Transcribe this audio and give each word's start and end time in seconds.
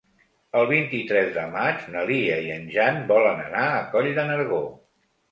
El 0.59 0.63
vint-i-tres 0.69 1.27
de 1.33 1.41
maig 1.55 1.83
na 1.95 2.05
Lia 2.11 2.37
i 2.45 2.49
en 2.53 2.63
Jan 2.77 2.97
volen 3.11 3.43
anar 3.43 3.67
a 3.75 3.83
Coll 3.93 4.09
de 4.21 4.25
Nargó. 4.31 4.63